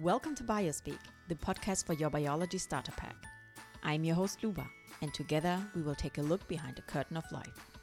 [0.00, 3.14] Welcome to Biospeak, the podcast for your biology starter pack.
[3.82, 4.66] I'm your host Luba,
[5.02, 7.76] and together we will take a look behind the curtain of life.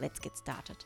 [0.00, 0.84] Let's get started.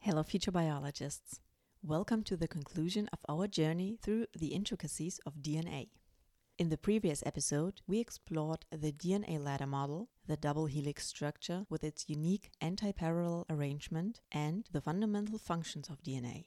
[0.00, 1.40] Hello, future biologists.
[1.82, 5.88] Welcome to the conclusion of our journey through the intricacies of DNA.
[6.58, 11.84] In the previous episode, we explored the DNA ladder model, the double helix structure with
[11.84, 16.44] its unique antiparallel arrangement, and the fundamental functions of DNA.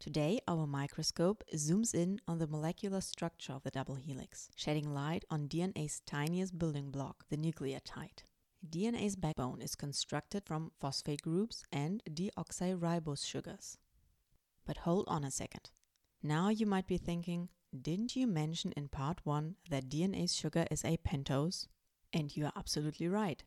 [0.00, 5.24] Today, our microscope zooms in on the molecular structure of the double helix, shedding light
[5.28, 8.22] on DNA's tiniest building block, the nucleotide.
[8.64, 13.78] DNA's backbone is constructed from phosphate groups and deoxyribose sugars.
[14.64, 15.70] But hold on a second.
[16.22, 17.48] Now you might be thinking,
[17.82, 21.66] didn't you mention in part 1 that DNA's sugar is a pentose?
[22.12, 23.42] And you are absolutely right.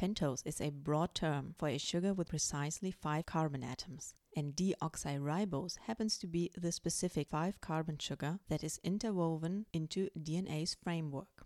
[0.00, 5.76] Pentose is a broad term for a sugar with precisely 5 carbon atoms, and deoxyribose
[5.80, 11.44] happens to be the specific 5 carbon sugar that is interwoven into DNA's framework.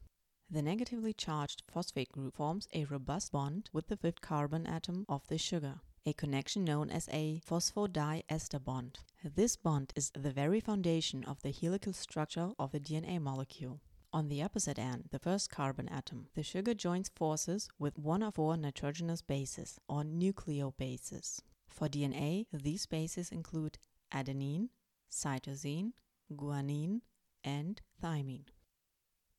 [0.49, 5.27] The negatively charged phosphate group forms a robust bond with the fifth carbon atom of
[5.27, 9.01] the sugar, a connection known as a phosphodiester bond.
[9.25, 13.81] This bond is the very foundation of the helical structure of the DNA molecule.
[14.15, 18.37] On the opposite end, the first carbon atom, the sugar joins forces with one of
[18.37, 21.41] four nitrogenous bases, or nucleobases.
[21.69, 23.77] For DNA, these bases include
[24.13, 24.69] adenine,
[25.11, 25.95] cytosine,
[26.33, 27.01] guanine,
[27.43, 28.47] and thymine.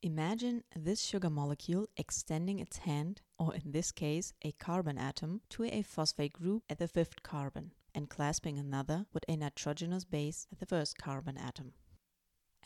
[0.01, 5.63] Imagine this sugar molecule extending its hand, or in this case, a carbon atom, to
[5.63, 10.59] a phosphate group at the fifth carbon, and clasping another with a nitrogenous base at
[10.59, 11.71] the first carbon atom.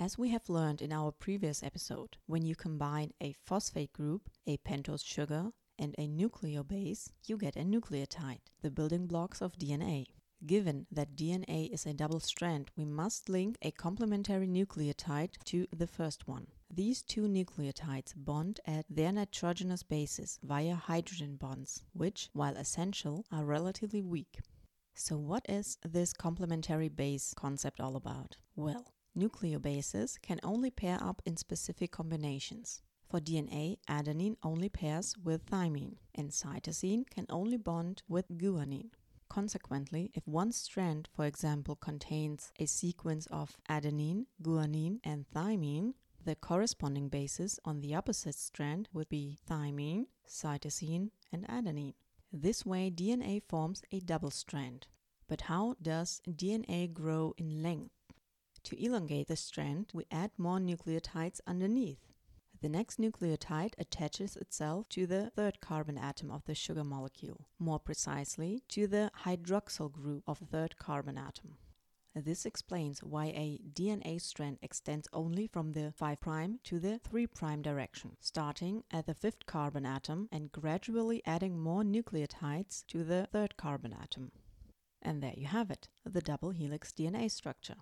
[0.01, 4.55] As we have learned in our previous episode, when you combine a phosphate group, a
[4.55, 10.05] pentose sugar, and a nucleobase, you get a nucleotide, the building blocks of DNA.
[10.45, 15.87] Given that DNA is a double strand, we must link a complementary nucleotide to the
[15.87, 16.47] first one.
[16.73, 23.43] These two nucleotides bond at their nitrogenous bases via hydrogen bonds, which, while essential, are
[23.43, 24.39] relatively weak.
[24.95, 28.37] So, what is this complementary base concept all about?
[28.55, 32.81] Well, Nucleobases can only pair up in specific combinations.
[33.09, 38.91] For DNA, adenine only pairs with thymine, and cytosine can only bond with guanine.
[39.27, 46.35] Consequently, if one strand, for example, contains a sequence of adenine, guanine, and thymine, the
[46.35, 51.95] corresponding bases on the opposite strand would be thymine, cytosine, and adenine.
[52.31, 54.87] This way, DNA forms a double strand.
[55.27, 57.98] But how does DNA grow in length?
[58.63, 62.05] To elongate the strand, we add more nucleotides underneath.
[62.61, 67.79] The next nucleotide attaches itself to the third carbon atom of the sugar molecule, more
[67.79, 71.57] precisely to the hydroxyl group of the third carbon atom.
[72.13, 76.17] This explains why a DNA strand extends only from the 5'
[76.63, 77.27] to the 3'
[77.61, 83.55] direction, starting at the fifth carbon atom and gradually adding more nucleotides to the third
[83.55, 84.31] carbon atom.
[85.01, 87.77] And there you have it, the double helix DNA structure.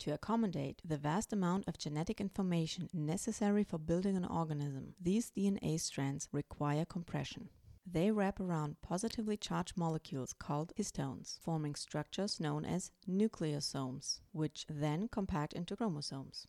[0.00, 5.80] To accommodate the vast amount of genetic information necessary for building an organism, these DNA
[5.80, 7.48] strands require compression.
[7.84, 15.08] They wrap around positively charged molecules called histones, forming structures known as nucleosomes, which then
[15.08, 16.46] compact into chromosomes.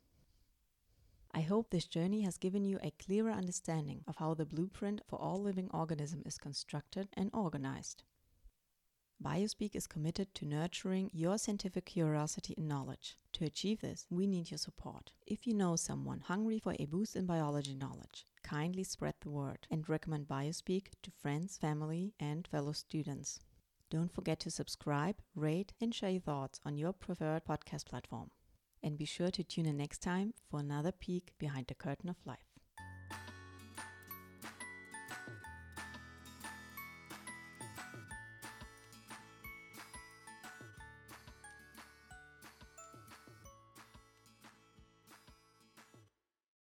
[1.31, 5.19] I hope this journey has given you a clearer understanding of how the blueprint for
[5.19, 8.03] all living organism is constructed and organized.
[9.21, 13.17] Biospeak is committed to nurturing your scientific curiosity and knowledge.
[13.33, 15.11] To achieve this, we need your support.
[15.27, 19.67] If you know someone hungry for a boost in biology knowledge, kindly spread the word
[19.69, 23.41] and recommend Biospeak to friends, family, and fellow students.
[23.89, 28.31] Don't forget to subscribe, rate, and share your thoughts on your preferred podcast platform.
[28.81, 32.15] And be sure to tune in next time for another peek behind the curtain of
[32.25, 32.48] life.